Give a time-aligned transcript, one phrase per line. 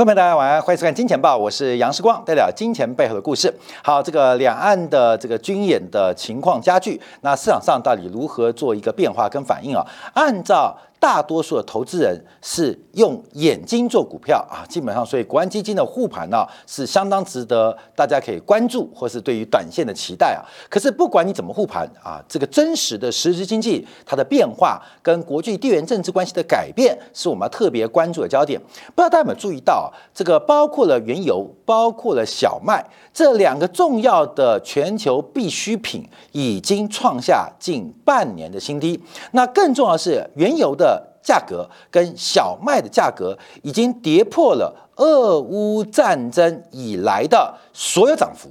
[0.00, 3.54] 各位朋友大家晚安，欢迎收看《金钱报》，我是杨世光，带表金钱背后的故事。
[3.84, 9.86] 好，这个两岸的这个军演的情况加剧，那市场上到底如何做一个变化跟反应啊？
[10.14, 20.44] 按照大多数的投资人是用眼睛做股票啊，基本上，所以国安基金的护盘呢是相当值得大家可以关注，或是对于短线的期待啊。
[20.68, 28.60] 可是不管你怎么护盘啊，这个真实的实质经济它的变化跟国际地缘政治关系的改变，是我们要特别关注的焦点。
[28.94, 39.02] 不知道大家有没有注意到，这个包括了原油，包括了小麦这两个重要的全球必需品，已经创下近半年的新低。
[39.32, 40.89] 那更重要的是，原油的
[41.22, 48.50] 价格跟小麦的价格已经跌破了俄乌战争以来的所有涨幅，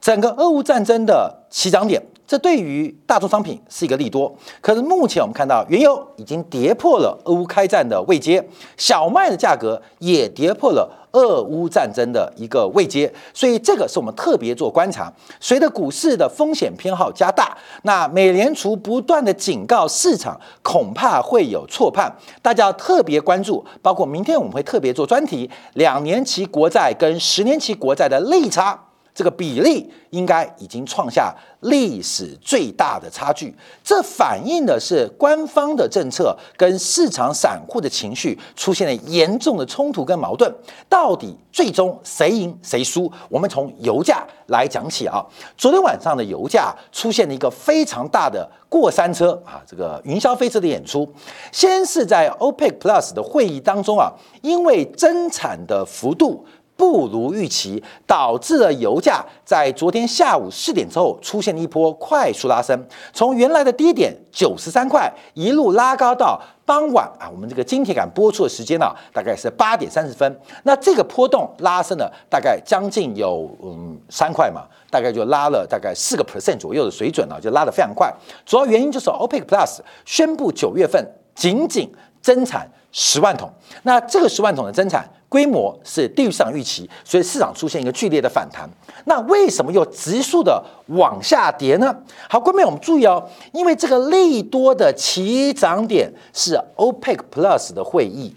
[0.00, 4.34] 整个俄乌战争的起涨点，这对于大宗商品是一个利多。
[4.60, 10.90] 可是目前我们看到，原油已经跌破了俄乌开战的位阶，小麦的价格也跌破了。
[11.12, 15.10] 俄乌战争的一个位阶，所以这个是我们特别做观察。
[15.40, 23.64] 随着股市的风险偏好加大，那美联储不断的警告市场，恐怕会有错判，大家要特别关注。
[23.80, 28.78] 包括明天我们会特别做专题，两年期国债跟十年期国债的利差。
[29.16, 40.54] 这个比例应该已经创下历史最大的差距，这反映的是官方的政策跟市场散户的情绪出现了严重的冲突跟矛盾。
[40.86, 43.10] 到底最终谁赢谁输？
[43.30, 45.24] 我们从油价来讲起啊。
[45.56, 51.10] 昨天晚上的油价出现了一个非常大的过山车啊，这个云霄飞车的演出。
[51.50, 56.44] 先是在 OPEC Plus 的会议当中啊，因为增产的幅度。
[56.76, 62.78] 不如预期，导致了油价在昨天下午四点之后出现了一波快速拉升，
[63.12, 70.40] 从原来的低点九十三块一路拉高到傍晚啊，我们这个金铁杆播出的时间呢，大概是八点三十分。
[70.64, 78.12] 那这个波动拉升了大概将近有嗯三块嘛，大概就拉了大概四个 percent 左右的水准了，就拉得非常快。
[78.44, 81.02] 主要原因就是 OPEC Plus 宣布九月份
[81.34, 81.90] 仅仅
[82.26, 83.48] 增产十万桶，
[83.84, 85.08] 那这个十万桶的增产。
[85.28, 88.68] 规模是低于市场预期，所以市场出现一个剧烈的反弹。
[89.04, 91.94] 那为什么又急速的往下跌呢？
[92.30, 98.34] 好，观众我们注意哦，因为这个利多的起涨点是 OPEC Plus 的会议，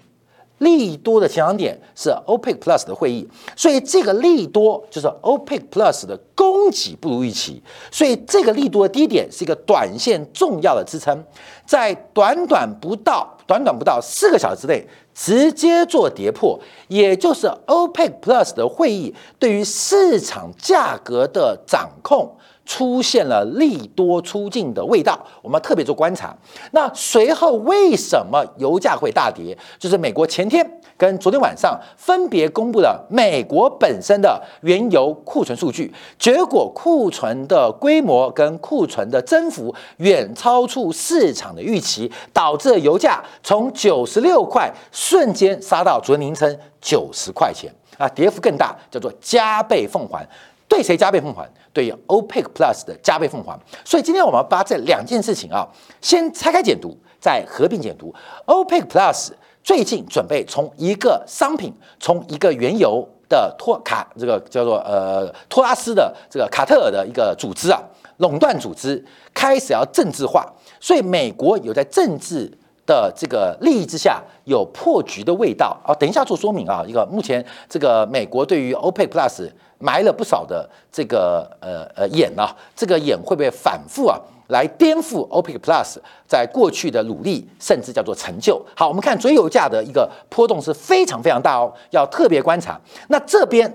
[0.58, 3.26] 利多的起涨点是 OPEC Plus 的会议，
[3.56, 7.62] 所以这个利多就是 OPEC Plus 的供给不如预期，
[7.92, 11.24] 所以这个利多的低点是一个短线重要的支撑，
[11.68, 14.88] 在短短不到短短不到四个小时之内。
[15.12, 22.34] 直接做跌破，也就是 OPEC Plus 的会议对于市场价格的掌控
[22.70, 26.38] 出现了利多出尽的味道，我们特别做观察。
[26.70, 29.58] 那随后为什么油价会大跌？
[29.80, 30.64] 就是美国前天。
[30.96, 50.28] 跟昨天晚上分别公布了美国本身的原油库存数据，结果库存的规模跟库存的增幅远超出市场的预期，导致油价从九十六块瞬间杀到昨天凌晨九十块钱啊，跌幅更大，叫做加倍奉还。
[50.70, 51.46] 对谁加倍奉还？
[51.74, 53.60] 对 OPEC Plus 的加倍奉还。
[53.84, 55.68] 所以今天我们把这两件事情啊，
[56.00, 58.14] 先拆开解读，再合并解读
[58.46, 59.32] OPEC Plus。
[59.62, 67.82] 最近准备从一个商品，从一个原油的托卡这个叫做呃托拉斯的这个卡特尔的一个组织啊，
[68.18, 69.04] 垄断组织
[69.34, 70.46] 开始要政治化，
[70.80, 72.50] 所以美国有在政治
[72.90, 75.94] 的这个利益之下有破局的味道啊。
[75.94, 84.20] 等一下做说明啊，一个目前这个美国对于 OPEC Plus 埋了不少的这个呃呃眼啊，这个眼会不会反复啊？
[84.48, 88.60] 来颠覆 OPEC Plus 在过去的努力，甚至叫做成就。
[88.76, 92.82] 好，我们看最油价的一个波动是非常非常大哦，要特别观察。
[93.10, 93.72] 那这边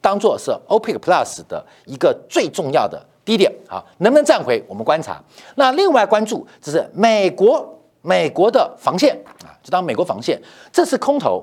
[0.00, 4.64] 当做是 OPEC Plus 的一个最重要的低点啊，能不能站回？
[4.68, 5.20] 我们观察。
[5.56, 10.40] 那另外关注就是美国美国的防线啊，就当美国防线，
[10.70, 11.42] 这是空头，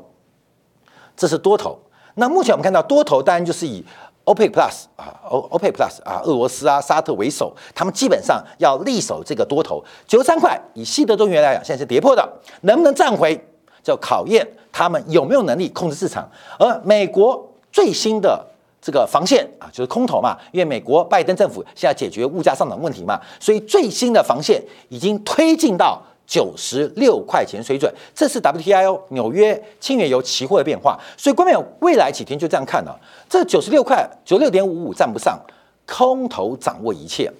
[1.18, 1.80] 这是多头。
[2.16, 3.84] 那目前我们看到多头当然就是以。
[4.26, 10.60] OPEC Plus 啊，O OPEC Plus 啊，俄罗斯啊，沙特为首，他们基本上要力守这个多头九十三块。
[10.76, 12.30] 以西德中原来讲，现在是跌破的，
[12.62, 13.44] 能不能站回，
[13.82, 16.30] 就考验他们有没有能力控制市场。
[16.60, 18.46] 而美国最新的
[18.80, 26.00] 这个防线啊，就是空头嘛，因为美国拜登政府现在解决物价上涨问题嘛，所以最新的防线已经推进到。
[26.30, 30.96] 九十六块钱水准，这是 WTI 哦，纽约轻原油期货的变化。
[31.18, 32.96] 所以，关键未来几天就这样看了。
[33.28, 35.40] 这九十六块九六点五五站不上，
[35.88, 37.32] 空头掌握一切。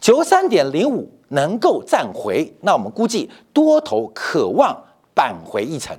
[0.00, 4.80] 九三点零五能够站回，那我们估计多头渴望
[5.12, 5.96] 扳回一城，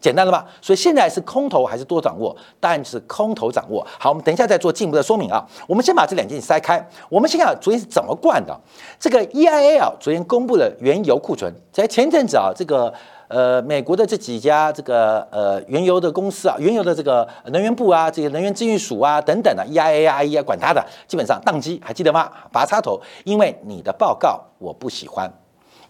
[0.00, 0.46] 简单了吧？
[0.62, 2.34] 所以现在是空头还是多掌握？
[2.58, 3.86] 当然是空头掌握。
[3.98, 5.46] 好，我们等一下再做进一步的说明啊。
[5.66, 6.84] 我们先把这两件事筛开。
[7.08, 8.58] 我们先看昨天是怎么灌的。
[8.98, 12.92] 这个 EIA 啊，昨天公布了原油库存，在前阵子啊，这个
[13.28, 22.30] 呃美国的这几家这个呃原油的公司啊，原油的这个能源部啊，这些能源资讯署啊等等的 EIA 啊、IE 啊，管他的，基本上宕机，还记得吗？
[22.50, 25.30] 拔插头，因为你的报告我不喜欢。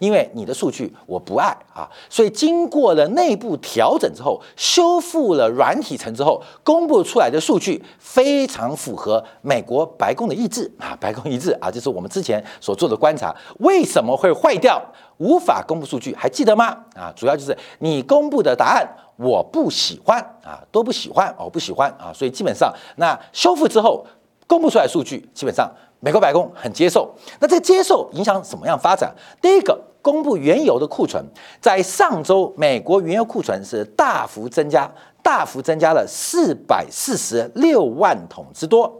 [0.01, 13.35] 因为你的数据我不爱啊，所以经过了内部调整之后，修复了软体层之后，公布出来的数据非常符合美国白宫的意志啊， 白宫一致啊，这是我们之前所做的观察。
[13.59, 14.81] 为什么会坏掉，
[15.17, 16.15] 无法公布数据？
[16.15, 16.75] 还记得吗？
[16.95, 18.87] 啊，主要就是你公布的答案
[19.17, 24.03] 我不喜欢啊，都不喜欢，我不喜欢啊，所以基本上那修复之后
[24.47, 25.71] 公布出来数据，基本上
[26.01, 27.09] 美国白宫很接受。
[27.39, 29.15] 那这接受影响什么样发展？
[29.41, 29.79] 第一个。
[30.03, 31.23] 公布原油的库存，
[31.61, 38.91] 在上周，美国原油库存是大幅增加，大幅增加了四百四十六万桶之多。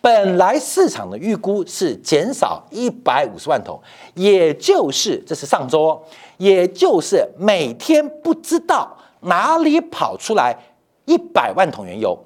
[0.00, 3.80] 本来市场的预估是减少一百五十万桶，
[4.14, 5.96] 也就是这是上周，
[6.38, 10.58] 也就是每天不知道哪里跑出来
[11.04, 12.18] 一百万桶原油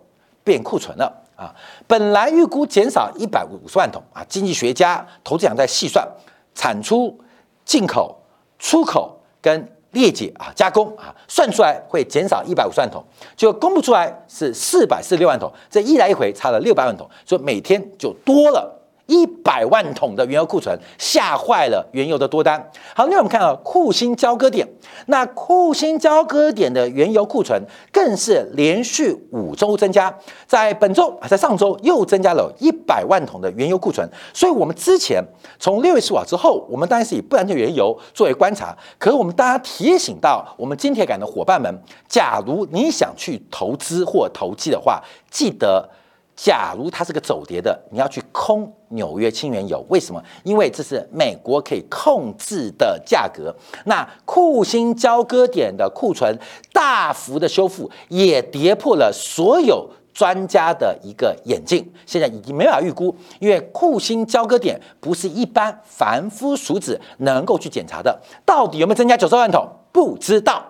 [0.43, 1.55] 变库存了啊！
[1.87, 6.06] 本来预估减少一百五十万桶啊，经济学家、投资人在细算
[6.55, 7.19] 产出、
[7.64, 8.19] 进口。
[8.64, 13.05] 出口跟裂解啊加工啊，算出来会减少一百五十万桶，
[13.37, 18.81] 就公布出来是四百四十六万桶，这一来一回差了六百万桶，所以每天就多了。
[19.06, 22.70] 一百万桶的原油库存吓坏了原油的多单。
[22.94, 24.66] 好，另外我们看啊库欣交割点，
[25.06, 27.60] 那库欣交割点的原油库存
[27.93, 30.14] 更是连续五周增加，
[30.46, 34.08] 在本周啊在上周又增加了一百万桶的原油库存。
[34.32, 35.22] 所以，我们之前
[35.58, 38.76] 从六月十五号之后，我们当然是以不安全原油作为观察。
[38.98, 45.88] 可是，我们大家提醒到我们金铁杆的伙伴们，假如你想去投资或投机的话，记得。
[46.34, 50.23] 假如它是个走跌的，你要去空纽约轻原油，为什么？
[50.43, 53.55] 因为这是美国可以控制的价格。
[53.84, 56.37] 那库欣交割点的库存
[56.73, 61.87] 大幅的修复，也跌破了所有专家的一个眼镜。
[62.06, 68.20] 现在已经没法预估，因为库欣交割点不是一般凡夫俗子能够去检查的。
[68.44, 69.69] 到底有没有增加九十万桶？
[69.93, 70.64] 不知道。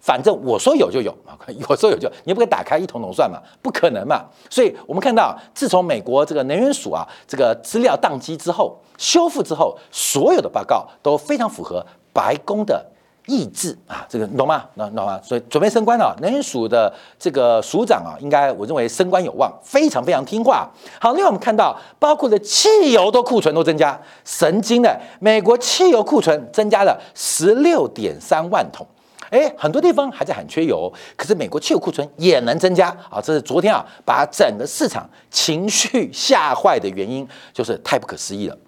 [0.00, 1.36] 反正我说有就有啊，
[1.68, 4.24] 我说有就，你不可以打开一桶桶算嘛，不可能嘛。
[4.48, 12.84] 所以我们看到，自从美国这个能源署啊，这个资料宕机之后，修复之后，所有的报告都非常符合白宫的
[13.26, 14.64] 意志啊，这个你懂吗？
[14.74, 15.20] 那懂吗？
[15.22, 20.68] 所以准备升官了，能源署的这个署长啊，应该我认为升官有望，非常非常听话。
[20.98, 28.86] 好，另外我们看到，包括的汽油的库存都增加，神经的，美国汽油库存增加了十六点三万桶。
[29.30, 33.20] 哎，很多地方还在喊缺油，可是美国汽油库存也能增加啊！
[33.22, 38.58] 这是昨天啊，把整个市场情绪吓坏的原因，就是太不可思议了。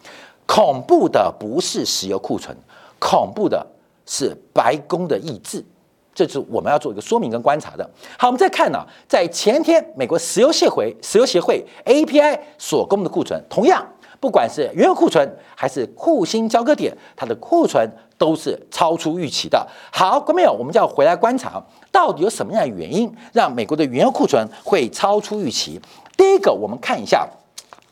[0.47, 2.57] 恐怖的不是石油库存，
[2.99, 3.67] 恐怖的
[4.07, 5.65] 是白宫的意志，
[6.15, 7.89] 这是我们要做一个说明跟观察的。
[8.17, 13.85] 好，我们再看呢，在前天美国石油协会石油协会 API 所公布的库存，同样。
[14.23, 17.85] 不管是原油库存还是库欣交割点，它的库存
[18.17, 19.67] 都是超出预期的。
[19.91, 21.61] 好，各位朋友，我们就要回来观察，
[21.91, 25.81] 到底有什么样的原因让美国的原油库存会超出预期？
[26.17, 27.29] 第一个，我们看一下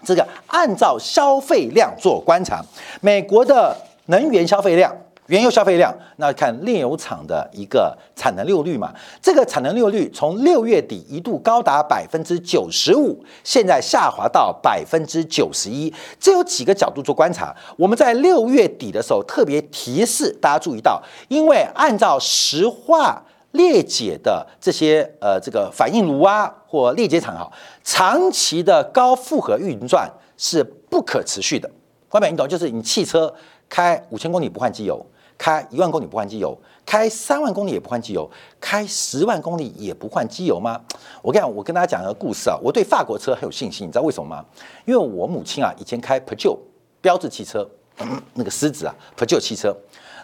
[0.04, 2.64] 这个，按照消费量做观察，
[3.00, 3.76] 美国的
[4.07, 4.97] 能源消费量。
[5.30, 15.94] 原油消费量，那看炼油厂的一个产能利用率嘛，这个产能利用率从六月底一度高达百分之九十五，现在下滑到百分之九十一。
[16.18, 17.54] 这有几个角度做观察。
[17.76, 23.22] 我们在六月底的时候特别提示大家注意到，因为按照石化
[23.52, 27.49] 裂解的这些呃这个反应炉啊或裂解厂哈，
[27.84, 31.70] 长期的高负荷运转是不可持续的。
[32.08, 32.49] 关美，你懂？
[32.49, 33.32] 就是你汽车
[33.68, 35.06] 开五千公里不换机油。
[35.40, 36.54] 开一万公里不换机油，
[36.85, 38.30] 开三万公里也不换机油，
[38.61, 40.78] 开十万公里也不换机油吗？
[41.23, 44.44] 我跟你讲，我跟大家讲个故事啊，我对法国车很有信心，你知道为什么吗？
[44.85, 46.59] 因为我母亲啊以前开 Peugeot
[47.00, 47.66] 标致汽车，
[48.35, 49.75] 那个狮子啊 Peugeot 汽车，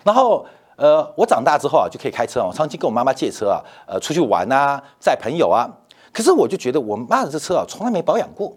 [0.04, 0.44] 然后
[0.76, 5.66] 呃我长大之后啊就可以开车啊，我长期跟我妈妈借车啊，呃出去玩啊，载朋友啊，
[6.12, 8.54] 可是我就觉得我妈的这车啊从来没保养过，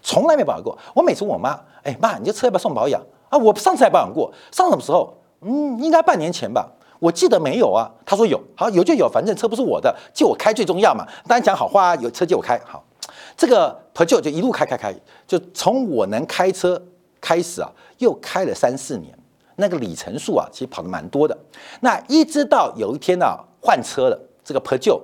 [0.00, 0.78] 从来没保养过。
[0.94, 2.98] 我每次问我妈，哎妈，你这车要不要送保养
[3.28, 3.36] 啊？
[3.36, 5.14] 我上次还保养过，上什么时候？
[5.40, 7.90] 嗯，应该半年前吧，我记得没有啊。
[8.04, 11.06] 他说有，好有就有，反正车不是我的，借我开最重要嘛。
[11.26, 12.60] 当然讲好话，有车借我开。
[12.64, 12.84] 好，
[13.36, 14.94] 这个朋友就一路开开开，
[15.26, 16.82] 就从我能开车
[17.20, 19.16] 开始啊，又开了三四年，
[19.56, 21.36] 那个里程数啊，其实跑的蛮多的。
[21.80, 24.20] 那一直到有一天呢，换车了。
[24.44, 24.98] 这个 Per 九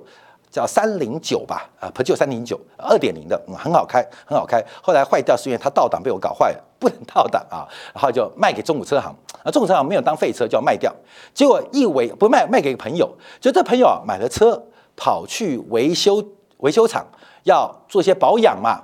[0.55, 4.63] 叫三零九吧，啊，Per 九三零九二点零的，嗯，很好开，很好开。
[4.81, 10.95] 后来坏掉是因为它倒档被我搞坏了，不能倒档啊，然后就卖给中古车行，啊，中古车行没有当废车就要卖掉，
[11.33, 14.63] 结果一维不卖，卖给朋友，就这朋友啊买了车，
[14.95, 16.23] 跑去维修
[16.59, 17.05] 维修厂
[17.43, 18.81] 要做些保养嘛，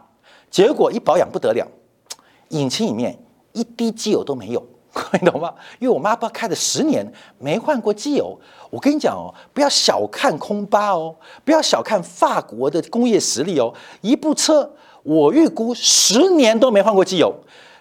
[0.49, 1.65] 结果一保养不得了，
[2.49, 3.17] 引擎里面
[3.53, 4.61] 一滴机油都没有。
[5.21, 5.53] 你懂吗？
[5.79, 7.05] 因为我妈爸开了十年
[7.39, 8.37] 没换过机油，
[8.69, 13.73] 我跟你讲哦，不要小看空巴哦，不要小看法国的工业实力哦。
[14.01, 14.69] 一部车
[15.03, 17.33] 我预估十年都没换过机油，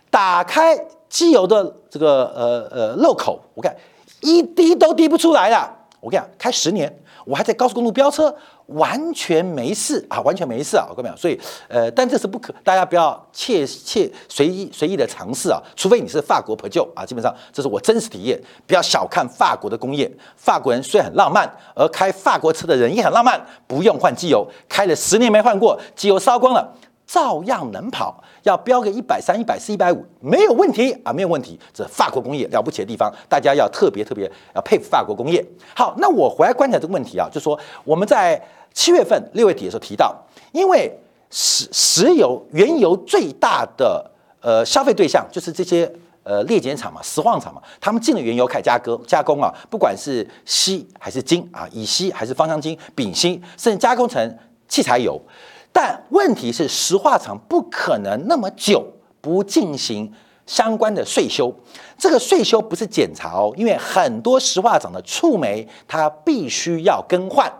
[0.08, 3.76] 打开机油的这个呃呃漏口，我看
[4.20, 5.78] 一滴都滴不出来了。
[6.00, 8.34] 我跟你讲，开十年，我还在高速公路飙车。
[8.70, 11.36] 完全没事啊，完全没事啊，我跟你讲，所以
[11.66, 26.72] 呃，但这是不可，大家不要切切随意随意的尝试啊，除非你是法国破旧啊，基本上这是我真实体验，不要小看法国的工业，法国人虽然很浪漫，而开法国车的人也很浪漫，不用换机油，开了十年没换过，机油烧光了。
[27.12, 31.58] 照样能跑，要标个一百三、一百四、一百五，没有问题啊，没有问题。
[31.74, 35.44] 这法国工业了不起的地方，大家要特别特别要佩服法国工业。
[35.74, 38.40] 好，那我回来观察这个问题啊，就说我们在
[38.72, 40.14] 七月份、六月底的时候提到，
[40.52, 40.96] 因为
[41.30, 44.08] 石石油、原油最大的
[44.40, 54.38] 呃消费对象就是这些呃炼碱厂嘛、石化厂嘛，他们进了原油开加工加工啊，不管是锡还是金啊，乙烯还是芳香精、丙烯，甚至加工成
[54.68, 55.20] 汽柴油。
[55.72, 58.84] 但问题是，石化厂不可能那么久
[59.20, 60.12] 不进行
[60.46, 61.54] 相关的税修。
[61.96, 67.50] 这个税修不是检查哦，因为很多石化厂的触媒它必须要更换。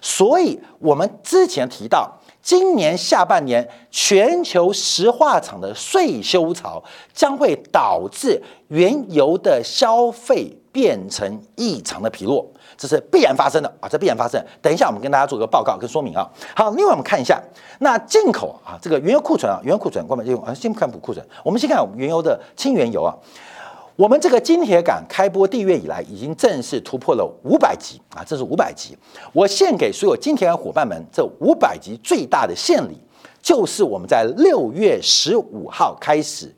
[0.00, 2.10] 所以我们之前提到，
[2.42, 6.82] 今年下半年全球石化厂的税修潮
[7.14, 12.50] 将会导致原油的消费变成异常的疲弱。
[12.82, 14.44] 这是必然发生的啊，这必然发生。
[14.60, 16.28] 等一下，我们跟大家做个报告跟说明啊。
[16.56, 17.40] 好，另外我们看一下，
[17.78, 23.14] 那进口啊，这个原油库存啊，原油库存，我们就啊，先不看补库存，我们先看原油的轻原油啊。
[23.94, 28.98] 我们这个金铁杆开播第一月以来，已经正式突破了五百级啊，这是五百级。
[29.32, 32.98] 我献给所有金铁杆伙伴们，这五百级最大的献礼，
[33.40, 36.52] 就是我们在六月十五号开始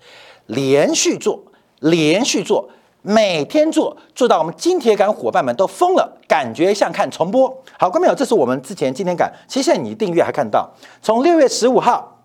[0.47, 1.39] 连续做，
[1.81, 2.67] 连续做。
[3.07, 7.47] 每天做做到我们金铁杆伙伴们都疯了，感觉像看重播。
[7.79, 12.25] 好，观众朋友，这是我们之前金铁杆，其实现在你订阅还看到，从六月十五号、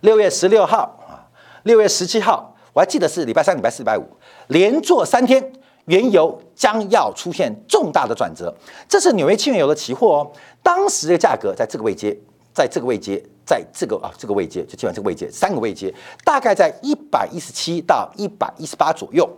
[0.00, 1.30] 六月十六号啊、
[1.62, 4.04] 六月十七号，我还记得是礼拜三、礼拜四、礼拜五，
[4.48, 5.52] 连做三天，
[5.84, 8.52] 原油将要出现重大的转折。
[8.88, 10.32] 这是纽约轻原油的期货哦，
[10.64, 12.18] 当时的价格在这个位阶，
[12.52, 13.22] 在这个位阶。
[13.50, 15.92] 在这个啊这个位阶，就基本上这个位阶，三个位阶，
[16.24, 19.28] 大概在一百一十七到一百一十八左右。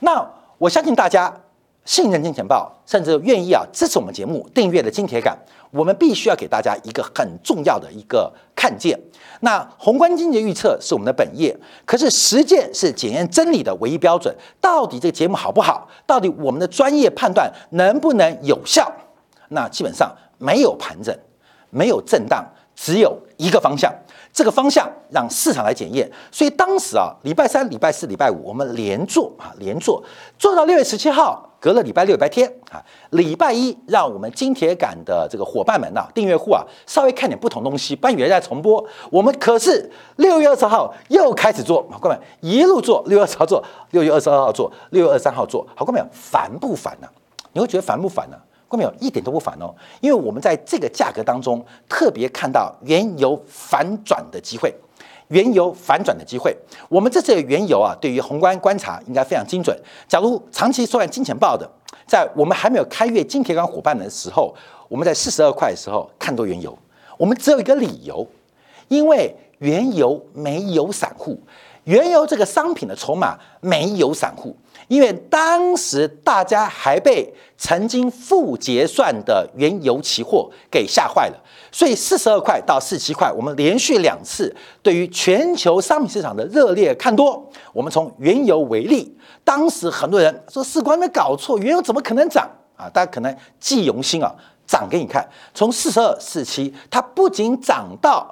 [0.00, 0.22] 那
[0.58, 1.34] 我相信大家
[1.86, 5.34] 信任金钱报，甚至愿意啊支持我们节目订阅的金铁杆，
[5.70, 9.00] 我们必须要给大家一个很重要的一个看见。
[9.40, 14.36] 那宏观经济预测是我们的本业，可是实践是检验真理的唯一标准。
[14.60, 15.88] 到底这个节目好不好？
[16.06, 18.92] 到底我们的专业判断能不能有效？
[19.48, 21.16] 那基本上没有盘整，
[21.70, 22.46] 没有震荡。
[22.74, 23.92] 只有一个方向，
[24.32, 26.08] 这个方向让市场来检验。
[26.30, 30.02] 所以当时啊，礼拜三、礼拜四、礼拜五，我们连做啊，连做
[30.38, 32.80] 做到六月十七号，隔了礼拜六、礼拜天啊，
[33.10, 38.84] 礼拜一让我们金铁杆的这个伙伴们呐，订阅户啊，稍微看点不同东西，不然以为在重播。
[39.10, 47.08] 我们可是六月二十号又开始做，好，各位一路做，六月二十号做，六月二十二号做，六月二十三号做，好，各位烦不烦呢？
[47.52, 48.36] 你会觉得烦不烦呢？
[48.76, 54.74] 没有一点都不烦哦，因为我们在这个价格当中特别看到原油反转的机会，
[55.28, 56.56] 原油反转的机会。
[56.88, 59.76] 我们这次的原油啊，对于宏观观察应该非常精准。
[60.08, 61.68] 假如长期收看金钱报的，
[62.06, 64.54] 在我们还没有开月金铁杆伙伴的时候，
[64.88, 66.76] 我们在四十二块的时候看多原油，
[67.16, 68.26] 我们只有一个理由，
[68.88, 71.40] 因为原油没有散户，
[71.84, 74.56] 原油这个商品的筹码没有散户。
[74.92, 87.42] 因为当时大家还被曾经负结算的原油期货给吓坏了，所以四十二块到四十七块，我们连续两次对于全球商品市场的热烈看多。
[87.72, 92.46] 我们从原油为例，当时很多人说：“士官没搞错，原油怎么可能涨
[92.76, 94.30] 啊？”大家可能记忆犹新啊，
[94.66, 95.26] 涨给你看。
[95.54, 98.30] 从四十二、四七，它不仅涨到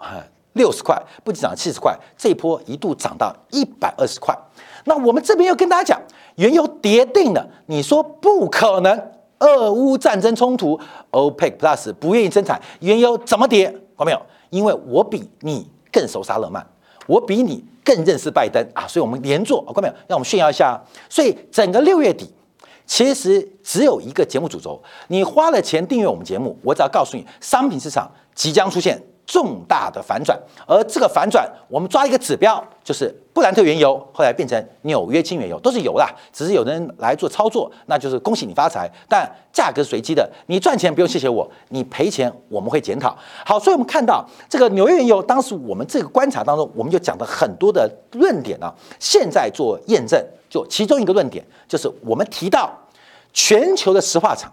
[0.55, 4.37] 六十块，不仅涨七十块，这一波一度涨到一百二十块。
[4.85, 6.01] 那我们这边又跟大家讲。
[6.37, 8.99] 原油跌定了，你说不可能？
[9.41, 10.79] 俄乌战争冲突
[11.11, 13.71] ，OPEC Plus 不愿意增产，原油怎么跌？
[13.97, 14.23] 看没有？
[14.49, 16.67] 因为我比你更熟沙勒曼，
[17.07, 19.95] 我比你更认识拜登啊，所以我们连做，看没有？
[20.07, 20.81] 让我们炫耀一下。
[21.11, 22.33] 所以整个六月底，
[22.87, 24.83] 其实只有一个节目主轴。
[25.09, 30.37] 你花了钱订阅我们节目，我只要告诉你，商品市场即将出现重大的反转。
[30.67, 38.91] 而这个反转，我们抓一个指标，就是布兰特原油后来变成纽约轻原油，都是油啦，只是有人来做操作，那就是恭喜你发财。
[39.09, 43.17] 但价格随机的，你赚钱不用谢谢我，你赔钱我们会检讨。
[43.47, 50.21] 好，所以我们看到这个纽约原油，当时我们这个观察当中，我们就讲的很多的论点啊，现在做验证。
[50.49, 52.77] 就其中一个论点，就是我们提到
[53.33, 54.53] 全球的石化厂，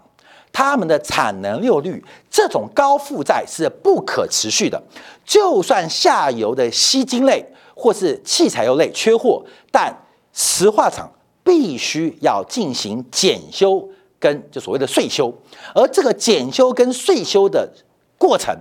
[0.52, 4.82] 他们的产能利用率这种高负债是不可持续的。
[5.24, 9.94] 就算下游的锡金类或是器材油类缺货，但
[10.32, 11.10] 石化厂
[11.44, 13.88] 必须要进行检修
[14.18, 15.32] 跟就所谓的税修，
[15.74, 17.68] 而这个检修跟税修的
[18.16, 18.56] 过程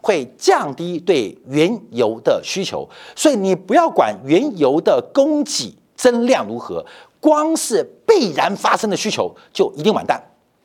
[0.00, 5.76] 会降低对原油的需求，所以你不要管原油的供给。
[5.94, 6.84] 增量如何？
[7.20, 10.20] 光是必然发生的需求就一定完蛋。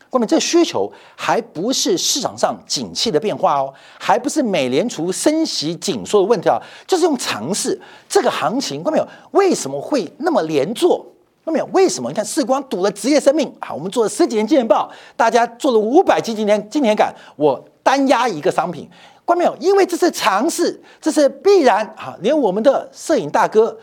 [0.10, 8.82] 关键这需求还不是市场上景气的变化哦，还不是美联储升息紧缩的问题啊，就是用尝试这个行情。
[8.84, 9.08] 关没有？
[9.32, 11.06] 为什么会那么连做？
[11.44, 11.66] 关没有？
[11.74, 12.10] 为什么？
[12.10, 13.74] 你看世光赌了职业生命啊！
[13.74, 18.90] 我们做了十几年金钱报，大家做了五百基金年金钱感，我单压一个商品，
[19.26, 19.56] 关没有？
[19.60, 22.16] 因为这是尝试，这是必然啊！
[22.22, 23.78] 连我们的摄影大哥。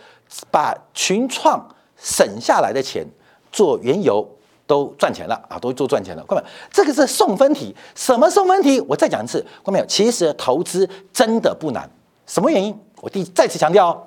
[0.50, 1.64] 把群创
[1.96, 3.06] 省下来的钱
[3.52, 4.26] 做原油
[4.74, 6.24] 都赚钱了啊，都做赚钱了。
[6.26, 8.80] 各位，这个是送分题，什么送分题？
[8.88, 9.86] 我再讲一次，各位没有？
[9.86, 11.88] 其实投资真的不难，
[12.26, 12.76] 什么原因？
[13.00, 14.02] 我第再次强调哦，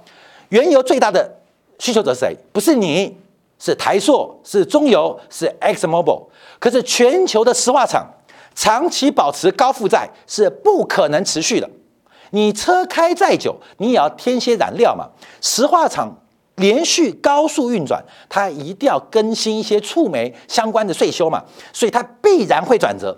[0.50, 1.34] 原油最大的
[1.80, 2.36] 需求者是谁？
[2.52, 3.16] 不是你，
[3.58, 6.26] 是台塑，是中油，是 Exxon Mobil。
[6.60, 8.06] 可是全球的石化厂
[8.54, 11.70] 长期保持高负债是不可能持续的。
[12.32, 15.08] 你车开再久，你也要添些燃料嘛。
[15.40, 16.14] 石化厂
[16.58, 23.18] 连续高速运转，它一定要更新一些触媒相关的税收嘛，所以它必然会转折。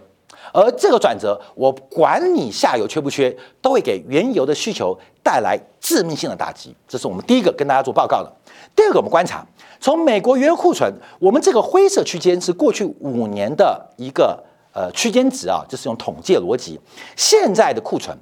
[0.53, 6.75] 而这个转折，我管你下游缺不缺，都会给原油的需求带来致命性的打击。
[6.88, 8.31] 这是我们第一个跟大家做报告的。
[8.75, 9.45] 第二个，我们观察
[9.80, 16.80] 从美国原油库存，我们这个灰色区间是过去五年的一个呃区间值啊，这是用统计逻辑。
[17.15, 18.17] 现在的库存。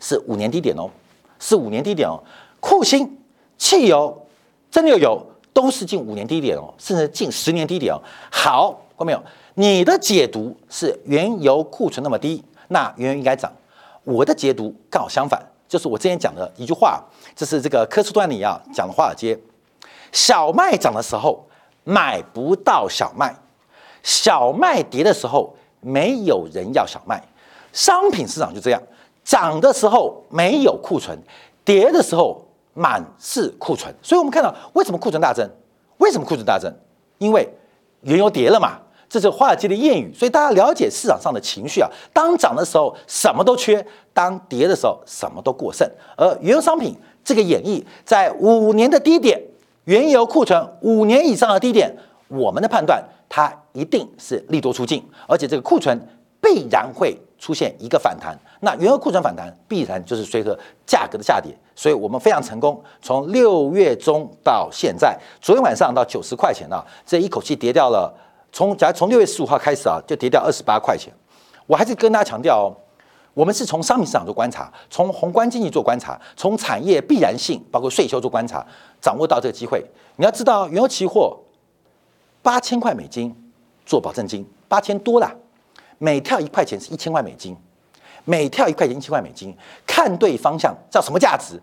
[0.00, 0.90] 是五年低点哦，
[1.38, 2.22] 是五年低点哦。
[2.60, 3.18] 库欣、
[3.56, 4.26] 汽油、
[4.70, 8.00] 蒸馏油都是近五年低点哦，甚至近十年低点哦。
[8.30, 9.22] 好，看没有？
[9.54, 13.52] 你的解读是原油库存那么低，那原油应该涨。
[14.02, 17.02] 我的解读刚好相反，就是我之前讲的一句话，
[17.36, 19.38] 这是这个科斯端里啊讲的华尔街：
[20.10, 21.46] 小麦涨的时候
[21.84, 23.34] 买不到小麦，
[24.02, 27.22] 小麦跌的时候没有人要小麦，
[27.72, 28.82] 商品市场就这样。
[29.22, 31.18] 涨的时候没有库存，
[31.64, 32.43] 跌的时候
[32.74, 35.48] 满是库存，所以我们看到为什么库存大增？
[35.98, 36.72] 为什么库存大增？
[37.18, 37.48] 因为
[38.00, 40.12] 原油跌了嘛，这是华尔街的谚语。
[40.12, 45.88] 所以大家了解市场上的情绪啊，当涨的时候什么都缺，当跌的时候什么都过剩。
[46.16, 49.40] 而原油商品这个演绎，在五年的低点，
[49.84, 51.96] 原油库存五年以上的低点，
[52.28, 55.98] 我们的判断它一定是利多出尽，而且这个库存
[56.40, 57.16] 必然会。
[57.44, 62.82] 出现一个反弹，那原油库存反弹必然就是随着价格的下跌，所以我们非常成功。
[63.02, 68.10] 从六月中到现在，昨天晚上到九十块钱啊，这一口气跌掉了。
[68.50, 71.12] 从假如从六月十五号开始啊，就跌掉二十八块钱。
[71.66, 72.72] 我还是跟大家强调哦，
[73.34, 78.66] 我们是从商品市场做观察，从宏观经济做观察，从产业必然性包括税收做观察，
[79.02, 79.84] 掌握到这个机会。
[80.16, 81.36] 你要知道，原油期货
[82.40, 83.36] 八千块美金
[83.84, 85.30] 做保证金，八千多了。
[85.98, 87.56] 每跳一块钱是一千块美金，
[88.24, 91.60] 每跳一块钱一千块美金，看对方向叫什么价值？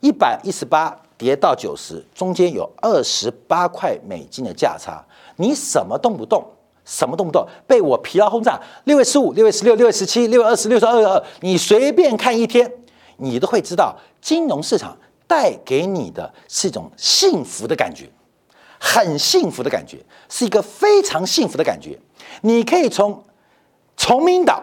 [0.00, 5.02] 一百一十八跌到九十，中间有二十八块美金的价差，
[5.36, 6.44] 你什么动不动，
[6.84, 8.60] 什么动不动被我疲劳轰炸？
[8.84, 12.70] 六月十五、六月十六、六月十七、六月二十六、二月二，你随便看一天，
[13.16, 18.08] 你都会知道，金融市场带给你的是一种幸福的感觉，
[18.78, 21.98] 很幸福的感觉，是一个非常幸福的感觉，
[22.42, 23.24] 你可以从。
[23.96, 24.62] 崇明岛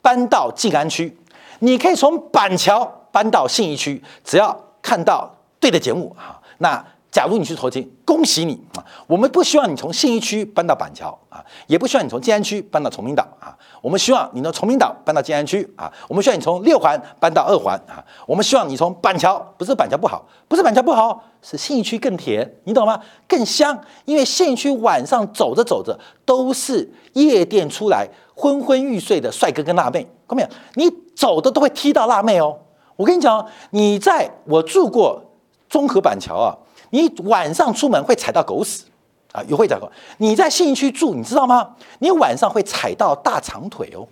[0.00, 1.16] 搬到静安区，
[1.60, 8.82] 你可以从板桥搬到信义区，只要看到对的节目啊，那假如你去投金，恭喜你啊！
[9.06, 22.98] 我们不希望你从信义区搬到板桥啊，也不希望你从静安区搬到崇明岛啊，我们希望你能从明岛搬到静安区啊，我们希望你从六环搬到二环啊，我们希望你从板桥，不是板桥不好，不是板桥不好，是信义区更甜，你懂吗？
[23.28, 28.08] 更香，因为信义区晚上走着走着都是夜店出来。
[28.42, 30.48] 昏昏欲睡的帅哥跟辣妹，看没有？
[30.74, 32.58] 你走的都会踢到辣妹哦。
[32.96, 35.22] 我跟你讲，你在我住过
[35.68, 36.58] 中和板桥啊，
[36.90, 38.82] 你晚上出门会踩到狗屎，
[39.30, 39.88] 啊，优惠价格。
[40.18, 41.76] 你在信义区住，你知道吗？
[42.00, 44.02] 你晚上会踩到大长腿哦，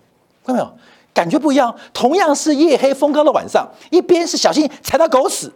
[0.47, 0.77] 看到没有？
[1.13, 1.75] 感觉不一样。
[1.93, 5.53] 同样是夜黑风高的晚上，一边是小心踩到狗屎，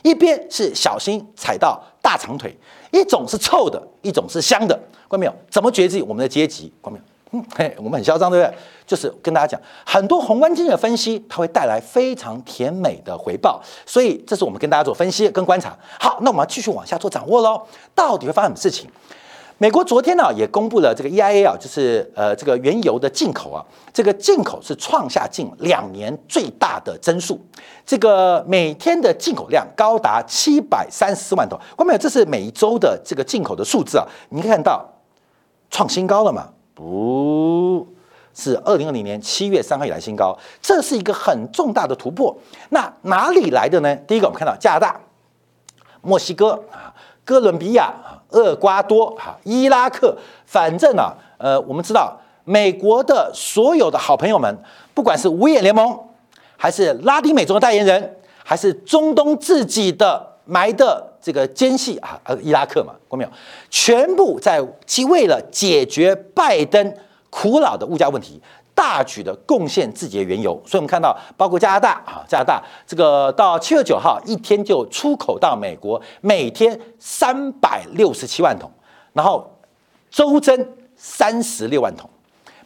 [0.00, 2.56] 一边是小心踩到大长腿。
[2.90, 4.74] 一种是臭的，一种是香的，
[5.10, 5.34] 看到没有？
[5.50, 6.72] 怎么决定我们的阶级？
[6.82, 7.04] 看到没有？
[7.56, 8.56] 嘿，我们很嚣张，对不对？
[8.86, 13.62] 就是跟大家讲，很多宏观经济的分析，它会带来非常甜美的回报。
[13.86, 15.76] 所以，这是我们跟大家做分析跟观察。
[15.98, 17.62] 好，那我们要继续往下做掌握喽。
[17.94, 18.90] 到底会发生什么事情？
[19.56, 27.40] 美国昨天呢也公布了这个 EIA 啊，就是呃这个原油的进口啊，这个进口是创下近两年最大的增速，
[27.86, 31.58] 这个每天的进口量高达七百三十四万桶。
[31.76, 31.98] 关没有？
[31.98, 34.84] 这是每一周的这个进口的数字啊，你可以看到
[35.70, 36.48] 创新高了嘛？
[36.74, 37.86] 不
[38.34, 42.36] 是二零二零年七月三号以来新高，这是一个很重大的突破。
[42.70, 43.96] 那哪里来的呢？
[44.06, 45.00] 第一个我们看到加拿大、
[46.02, 46.92] 墨西哥啊、
[47.24, 47.94] 哥伦比亚。
[48.30, 54.52] 厄瓜多、哈伊拉克，反正啊，呃，我们知道美国的所有的好朋友们，
[54.92, 55.96] 不管是五眼联盟，
[56.56, 63.30] 还是拉丁美洲的代言人，还是中东自己的埋的这个奸细啊，呃，伊拉克嘛，过没有？
[63.70, 66.94] 全部在其为了解决拜登
[67.30, 68.38] 苦恼的物价问题。
[68.76, 78.68] 大举的贡献自己的原油，所以我们看到，包括加拿大啊，加拿大这个到七月九号一天就出口到美国，每天三百六十七万桶，
[79.12, 79.48] 然后
[80.10, 82.10] 周增三十六万桶。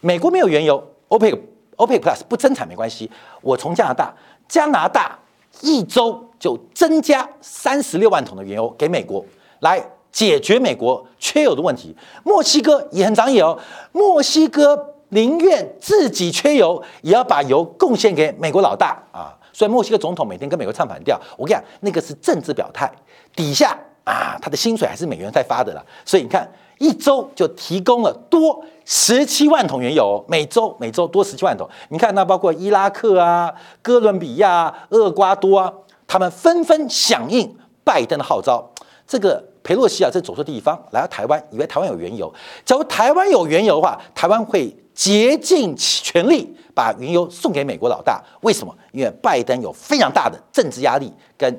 [0.01, 1.39] 美国没有原油，OPEC
[1.77, 3.09] OPEC Plus 不增产没关系，
[3.41, 4.11] 我从加拿大，
[4.47, 5.19] 加拿大
[5.61, 9.23] 一周就增加三十六万桶的原油给美国，
[9.59, 11.95] 来解决美国缺油的问题。
[12.23, 13.57] 墨西哥也很长眼哦，
[13.91, 14.95] 墨西哥。
[15.11, 19.33] 宁愿自己缺油，也要把油贡献给美国老大啊！
[19.51, 22.87] 所以墨西哥总统每天跟美国唱反调，我跟你讲，那个是政治表态，
[23.35, 25.83] 底下啊，他的薪水还是美元在发的啦。
[26.05, 26.47] 所以你看，
[26.79, 31.69] 一周就提供了多十七万桶原油，每周每周多十七万桶。
[31.89, 35.71] 你看，那包括伊拉克啊、哥伦比亚、厄瓜多啊，
[36.07, 38.67] 他们纷纷响应拜登的号召。
[39.05, 42.33] 这个佩洛西啊，这走错地方，来到台湾，以为台湾有原油。
[42.65, 44.75] 假如台湾有原油的话，台湾会。
[44.91, 48.75] 竭尽全力把原油送给美国老大，为什么？
[48.91, 51.49] 因为拜登有非常大的政治压力跟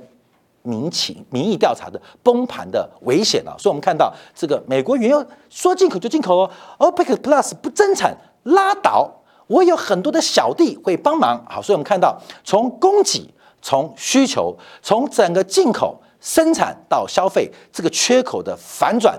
[0.63, 3.57] 民情民意调查的崩盘的危险啊！
[3.59, 9.11] 所以，我们看到这个美国原油说进口就进口哦，OPEC Plus 不增产拉倒，
[9.47, 11.45] 我有很多的小弟会帮忙。
[11.49, 19.19] 好，所以我们看到从供给、从需求、从整个进口生产到消费这个缺口的反转，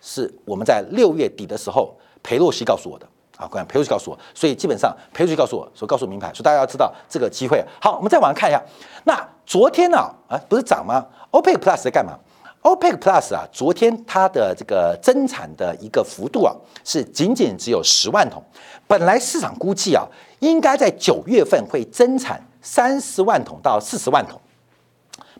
[0.00, 3.06] 是我们在六月底的时候，裴洛西告诉我的。
[3.36, 7.64] 啊，关裴主席告诉我，所以基本上裴主席告诉我说，告诉我名牌，所以大家要知道这个机会。
[7.80, 8.62] 好，我们再往上看一下，
[9.04, 12.16] 那昨天呢，啊，不是涨吗？OPEC Plus 在干嘛
[12.62, 18.40] ？OPEC Plus 啊，昨天它的这个增产的一个幅度啊，是仅仅只有十万桶。
[18.86, 20.06] 本来市场估计啊，
[20.38, 24.40] 应该在九月份会增产三十万桶到四十万桶，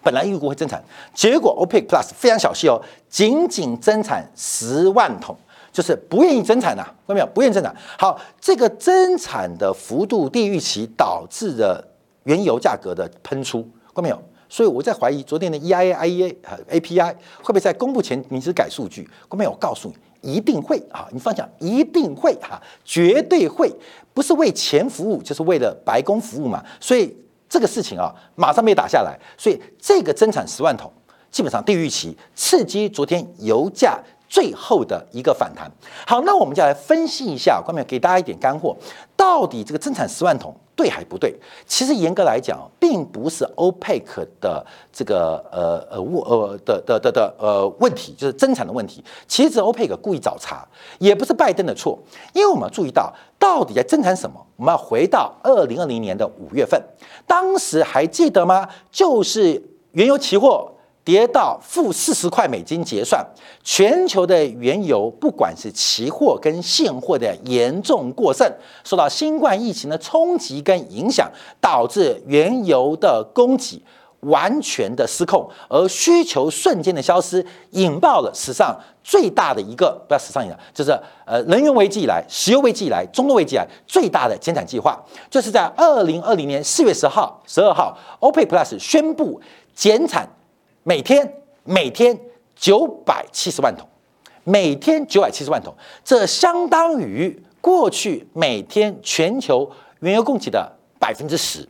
[0.03, 0.83] 本来预估会增产，
[1.15, 5.37] 结果 OPEC Plus 非常小气哦，仅仅增产十万桶。
[5.71, 7.27] 就是不愿意增产呐，看到没有？
[7.29, 7.73] 不愿意增产。
[7.97, 11.87] 好，这个增产的幅度低于预期，导致的
[12.25, 13.65] 原油价格的喷出，
[14.01, 14.23] 没有？
[14.49, 19.05] 所以我在怀疑昨天的 EIA、IEA 和 API 会不会在公布前临时改数据？
[19.05, 19.51] 看到没有？
[19.51, 21.09] 我告诉你，一定会啊！
[21.13, 23.73] 你放心，一定会哈，绝对会，
[24.13, 26.65] 不是为钱服务，就是为了白宫服务嘛。
[26.81, 27.17] 所以
[27.49, 29.19] 这个事情啊，马上被打下来。
[29.39, 30.93] 所以这个增产十万桶，
[31.31, 34.01] 基本上低于预期，刺激昨天油价。
[34.31, 35.69] 最后的一个反弹，
[36.07, 38.77] 好，那我们就来分析一下，关面给大家一点干货，
[39.17, 41.39] 到底这个增产十万桶对还不对？
[41.67, 44.03] 其实严格来讲，并不是 OPEC
[44.41, 49.05] 的这个呃呃物呃的的的的呃问题，就是增产的问题。
[49.29, 50.67] 其实 OPEC 故意找茬，
[50.99, 51.99] 也不是拜登的错，
[52.33, 54.41] 因为我们要注意到到底在增产什么？
[54.57, 56.83] 我们要回到二零二零年的五月份，
[57.27, 58.67] 当时还记得吗？
[58.91, 59.63] 就是
[59.93, 60.73] 原油期货。
[61.11, 63.21] 跌到负四十块美金结算，
[63.65, 68.49] 全球的原油不管是期货跟现货的严重过剩，
[68.85, 71.29] 受到新冠疫情的冲击跟影响，
[71.61, 73.83] 导致原油的供给
[74.21, 80.93] 完全的失控，而需求瞬间的消失，引爆了史上最大的一个不要史上一个，就是
[81.27, 84.97] 呃能源危机以来、石油危机以来、中东危机以来最大的减产计划，
[85.29, 89.41] 就是在二零二零年四月十号、十二号，OPEC Plus 宣布
[89.75, 90.29] 减产。
[90.91, 92.19] 每天每天
[92.57, 93.87] 九百七十万桶，
[94.43, 95.73] 每天九百七十万桶，
[96.05, 101.65] 这相当于过去每天全球原油供给的百分之十。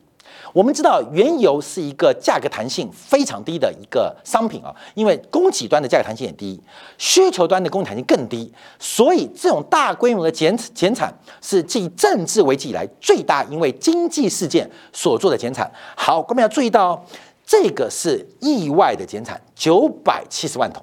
[0.55, 6.59] 我们知道原油是一个价格弹性非常低的一个商品啊，因为供给端的价格弹性也低，
[6.97, 15.71] 需求端的供给弹性更低，所以这种大规模的减减产是继政治危机以来最大，因为经济事件所做的减产。
[15.95, 17.05] 好，我们要注意到，
[17.51, 20.81] 这个是意外的减产，九百七十万桶。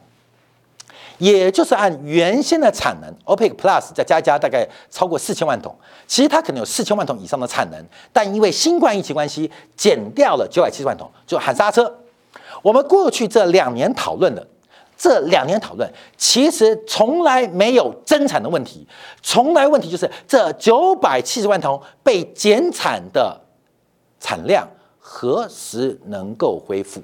[1.17, 5.73] 也就是按原先的产能，OPEC Plus 再加加大概超过四千万桶，
[6.06, 11.99] 其实它可能有四千万桶以上的产能，但因为新冠疫情关系减掉了九百七十万桶，就喊刹车。
[12.62, 14.45] 我们过去这两年讨论的，
[14.97, 18.86] 这两年讨论其实从来没有增产的问题，
[19.23, 23.39] 从来问题就是这九百七十万桶被减产的
[24.19, 24.67] 产量
[25.10, 27.02] 何时能够恢复？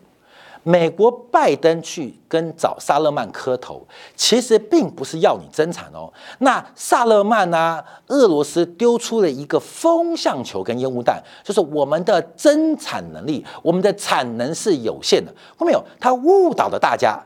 [0.63, 3.86] 美国拜登去跟找萨勒曼磕头，
[4.16, 6.12] 其实并不是要你增产哦。
[6.39, 15.34] 那萨勒曼啊，俄罗斯丢出了一个风向球跟烟雾弹，就是我们的增产能力，我们的产能是有限的。
[15.58, 15.84] 后面有？
[16.00, 17.18] 他误导了大家，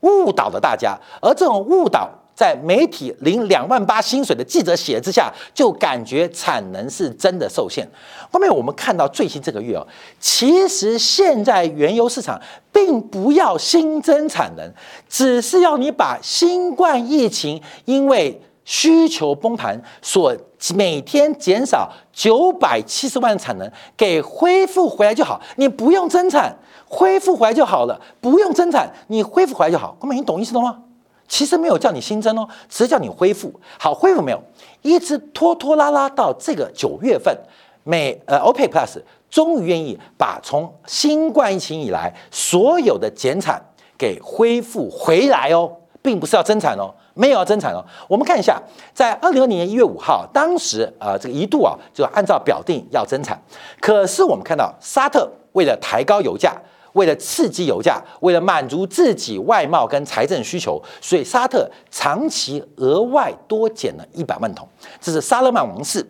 [0.00, 2.10] 误导了大家，而这种误导。
[2.34, 7.88] 在媒体领两万八薪水的记者写之下，就感觉产能是真的受限。
[8.30, 9.86] 后面我们看到最新这个月哦，
[10.18, 12.40] 其实现在原油市场
[12.72, 14.68] 并不要新增产能，
[15.08, 20.34] 只是要你把新冠疫情因为需求崩盘所
[20.74, 29.96] 每天减少九百七十万产能给恢复回来就好，你不用增产，恢复回来就好了，不用增产，你恢复回来就好。
[30.00, 30.78] 后面你懂意思了吗？
[31.26, 33.52] 其实没有叫你新增哦，只是叫你恢复。
[33.78, 34.42] 好，恢复没有？
[34.82, 37.36] 一直拖拖拉拉到这个九月份，
[37.82, 43.60] 美呃 OPEC Plus 终于愿意把从新冠疫情以来所有的减产
[43.96, 47.82] 给恢复回来哦，并不是要增产哦，没有要增产哦。
[48.06, 53.40] 我们看一下，在二零二零年一月五号，当时啊这个一度啊就按照表定要增产，
[53.80, 56.54] 可是我们看到沙特为了抬高油价。
[56.94, 64.66] 为了刺激油价，为了满足自己外贸跟财政需求，所以沙特长期额外多减了一百万桶。
[65.00, 66.04] 这是沙勒曼王室、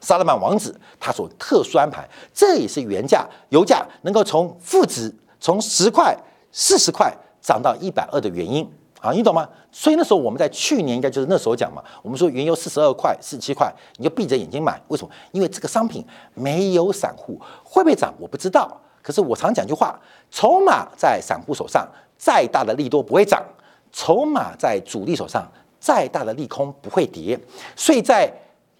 [0.00, 2.08] 萨勒曼王子他所特殊安排。
[2.34, 6.16] 这也是原价油价能够从负值从十块、
[6.50, 8.68] 四十块涨到一百二的原因
[9.00, 9.48] 啊，你懂吗？
[9.70, 14.80] 所以那时候我们在去年应该就是那时候讲嘛，我们说原油四十二块、四十七块，你就闭着眼睛买。
[14.88, 15.10] 为什么？
[15.32, 18.14] 因为这个商品没有散户，会不会涨？
[18.18, 18.80] 我不知道。
[19.08, 19.98] 可是我常讲句话，
[20.30, 23.42] 筹码在散户手上，再大的利多不会涨；
[23.90, 27.40] 筹码在主力手上，再大的利空不会跌。
[27.74, 28.30] 所以在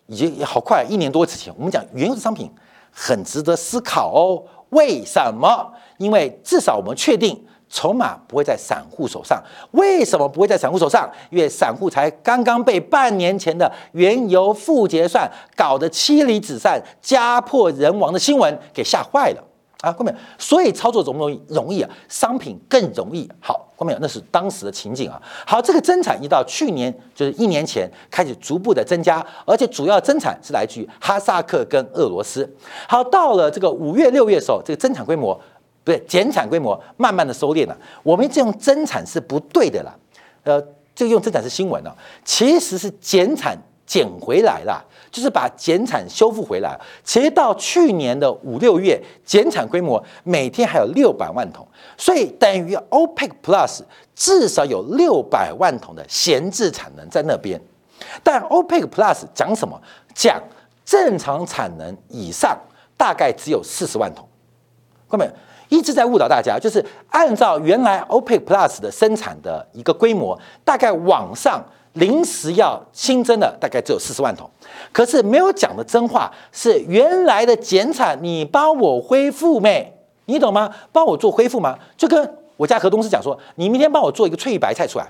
[0.07, 2.51] 已经好快一年多之前，我们讲原油的商品
[2.93, 4.45] 很值得思考哦。
[4.69, 5.73] 为什么？
[5.97, 9.43] 因为至少我们确定筹码不会在散户手上。
[9.71, 11.11] 为什么不会在散户手上？
[11.31, 19.43] 因为散户才刚刚被半年前的原油负结算搞得妻离子散、家破人亡的新闻给吓坏了。
[19.81, 21.41] 啊，后面所以操作容不容易？
[21.49, 23.31] 容易啊，商品更容易。
[23.41, 25.23] 好，后面那是当时的情景啊。
[25.47, 32.49] 好，这个增产一到去年就是一年前开始逐步的增加，而且主要增产是来自于哈萨克跟俄罗斯。
[32.89, 35.33] 好，到了这个五月六月的时候，这个增产规模
[35.85, 37.79] 不对，减产规模慢慢的收敛了。
[38.03, 39.95] 我们这种增产是不对的啦，
[40.43, 40.61] 呃，
[40.95, 43.57] 这个用增产是新闻了，其实是减产
[43.89, 44.85] 减回来了。
[45.11, 53.81] 就是把减产修复回来，其实到去年的五六月，减产规模每天还有六百万桶，所以等于 OPEC Plus
[54.15, 57.59] 至少有六百万桶的闲置产能在那边。
[58.23, 59.81] 但 OPEC Plus 讲什么？
[60.15, 60.39] 讲
[60.85, 62.55] 正常产能以上
[62.99, 64.29] 大概只有四十万桶。
[65.09, 65.27] 各位
[65.71, 71.65] 一直在误导大家，就是按照原来 OPEC Plus 的生产的一个规模，大概往上。
[71.99, 74.49] 临时要新增的大概只有四十万桶，
[74.93, 79.93] 可是没有讲的真话是原来的减产，你帮我恢复没？
[80.27, 80.71] 你懂吗？
[80.93, 81.79] 帮我做恢复吗？
[81.97, 85.07] 就跟我家何东司讲说，你明天帮我做一个翠玉白菜出来，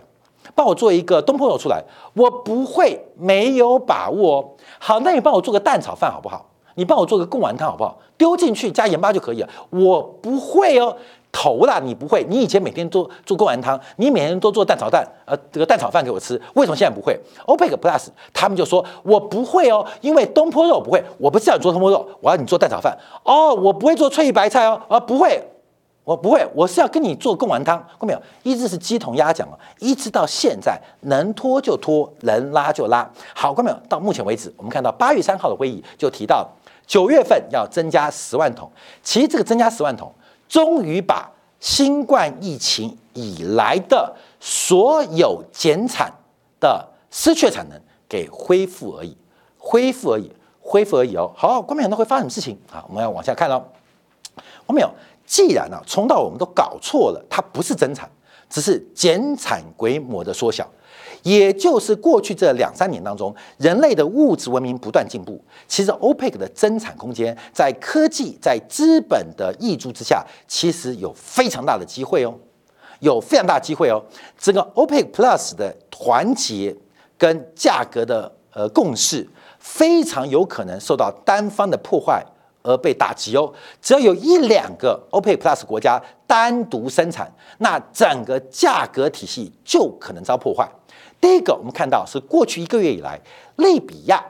[0.55, 1.83] 帮我做一个东坡肉出来，
[2.15, 4.57] 我不会没有把握。
[4.79, 6.47] 好，那你帮我做个蛋炒饭好不好？
[6.75, 7.99] 你帮我做个贡丸汤好不好？
[8.17, 9.49] 丢进去加盐巴就可以了。
[9.71, 10.97] 我不会哦。
[11.31, 12.25] 头啦，你不会？
[12.29, 25.41] 你以前每天都做贡丸汤，你每天都做蛋炒蛋，呃，这个蛋炒饭给我吃，为什么现在不会？OPEC Plus 他们就说我不会哦，因为东坡肉不会，我不是要你做东坡肉，我要你做蛋炒饭哦，我不会做翠玉白菜哦，啊，不会，
[26.03, 28.23] 我不会，我是要跟你做贡丸汤，看到没有？
[28.43, 33.09] 一直是鸡同鸭讲啊，一直到现在能拖就拖，能拉就拉。
[33.35, 33.87] 好，看到没有？
[33.89, 36.49] 到目前为止，我们看到八月三号的会议就提到
[36.87, 38.71] 九月份要增加十万桶，
[39.03, 40.11] 其实这个增加十万桶。
[40.49, 41.31] 终于把
[41.61, 46.13] 新冠疫情以来的所有减产
[46.61, 49.17] 的失去产能给恢复而已，
[49.59, 51.31] 恢复而已，恢复而已哦。
[51.37, 52.85] 好，关面很多会发生什么事情啊？
[52.89, 53.63] 我们要往下看喽。
[54.67, 54.91] 我没有。
[55.27, 58.09] 既然呢，从到我们都搞错了，它不是增产，
[58.49, 60.67] 只是减产规模的缩小。
[61.23, 72.35] 也就是过去这两三年当中，人类的物质文明不断进步，其实 OPEC 的增产空间，在科技、在资本的溢注之下，其实有非常大的机会哦，
[73.01, 74.03] 有非常大机会哦。
[74.39, 76.75] 这个 OPEC Plus 的团结
[77.17, 79.29] 跟价格的呃共识，
[79.59, 82.25] 非常有可能受到单方的破坏
[82.63, 83.53] 而被打击哦。
[83.83, 90.69] 只要有一两个 OPEC Plus 国家单独生产，那整个价格体系就可能遭破坏。
[91.21, 93.21] 第一个，我们看到是过去一个月以来，
[93.57, 94.25] 利比亚、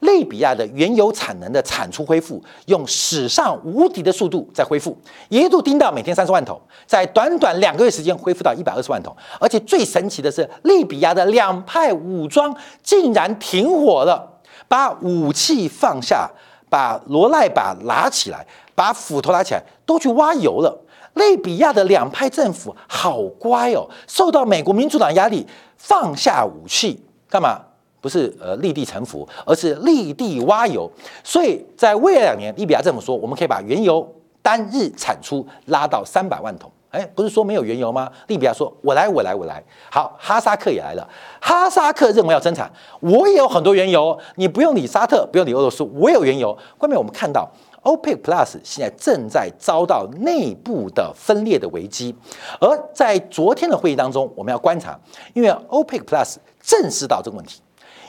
[0.00, 4.96] 利比亚的原油产能的产出恢复，用史上无敌的速度在恢复，
[5.30, 9.16] 一度盯到每天三十万桶，在短短两个月时间恢复到一百二十万桶。
[9.40, 16.30] 而且最神奇的是，利比亚的两派武装竟然停火了，把武器放下，
[16.68, 20.82] 把罗赖把拿起来，把斧头拿起来，都去挖油了。
[21.16, 25.46] 利比亚的两派政府好乖哦，受到美国民主党压力。
[25.78, 26.98] 放下武器
[27.28, 27.60] 干嘛？
[28.00, 30.90] 不是呃立地成佛，而是立地挖油。
[31.22, 36.72] 所以在未来两年，利比亚政府说，我们可以把原油单日产出拉到三百万桶。
[36.90, 38.10] 哎，不是说没有原油吗？
[38.26, 39.62] 利比亚说，我来，我来，我来。
[39.90, 41.08] 好，哈萨克也来了。
[41.40, 42.70] 哈萨克认为要增产，
[43.00, 46.56] 我也有很多原油，你不用理沙特，不用理俄罗斯，我有原油。
[46.78, 47.48] 外面我们看到。
[47.82, 52.12] OPEC Plus 现在正在遭到内部的分裂的危机，
[52.60, 54.98] 而在昨天的会议当中，我们要观察，
[55.34, 57.60] 因为 OPEC Plus 正视到这个问题，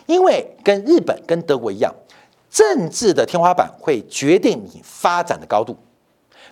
[0.07, 1.93] 因为跟日本、跟德国一样，
[2.49, 5.77] 政治的天花板会决定你发展的高度，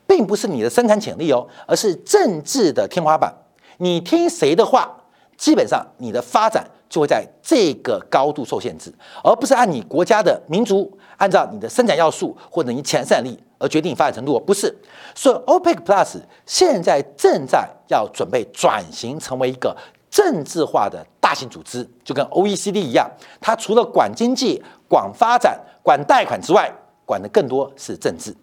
[0.07, 3.33] 并不是你的生产潜力哦，而是政治的天花板，
[3.77, 4.95] 你听谁的话，
[5.37, 6.65] 基本上你的发展。
[6.87, 14.73] 就会在这个高度受限制，而不是按你国家的民族，按照你的生产要素或者你潜在力而决定你发展程度，不是。
[15.15, 19.75] 所以 OPEC Plus 现在正在要准备转型成为一个
[20.11, 23.09] 政治化的大型组织，就跟 OECD 一样，
[23.41, 26.71] 它除了管经济、管发展、管贷款之外，
[27.03, 28.33] 管的更多是政治。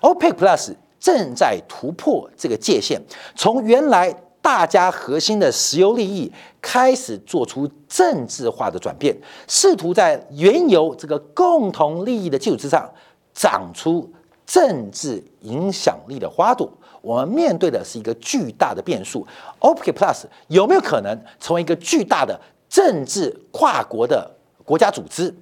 [0.00, 3.00] OPEC Plus 正在突破这个界限，
[3.34, 4.14] 从原来。
[4.40, 6.32] 大家核心的石油利益
[6.62, 9.14] 开始做出政治化的转变，
[9.46, 12.88] 试图在原油这个共同利益的基础之上
[13.34, 14.10] 长出
[14.46, 16.70] 政治影响力的花朵。
[17.02, 19.26] 我们面对的是一个巨大的变数
[19.60, 24.30] ，OPEC Plus 有没有可能成为一个巨大的政治跨国的
[24.64, 25.34] 国家组织？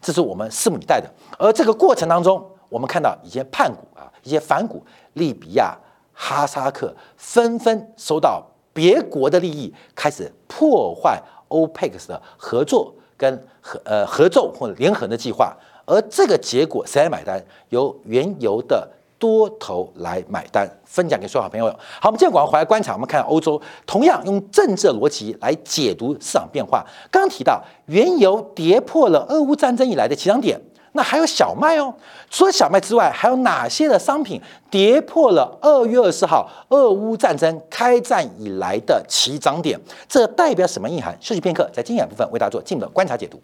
[0.00, 1.08] 这是我们拭目以待的。
[1.38, 5.76] 而这个过程当中，我们看到一些叛股啊，一些反股，利比亚。
[6.20, 11.16] 哈萨克纷纷收到别国的利益，开始破坏
[11.48, 17.40] OPEC 的合作跟合呃合作或者联合的计划，而这个结果谁来买单？
[17.68, 20.68] 由原油的多头来买单。
[20.84, 21.66] 分享给所有好朋友。
[22.00, 26.84] 好，我们今天广告回来观察，我们看欧洲同样用政治逻辑来解读市场变化。
[27.12, 30.60] 刚刚提到原油跌破了俄乌战争以来的起涨点。
[30.98, 31.94] 那还有小麦哦，
[32.28, 39.78] 除了小麦之外，还有哪些的商品跌破了二月二十号俄乌战争开战以来的起涨点？
[40.08, 41.16] 这代表什么意涵？
[41.20, 43.40] 休息片刻，在精选部分为大家做进一步的观察解读。